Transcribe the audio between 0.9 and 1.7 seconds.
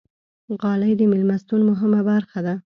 د میلمستون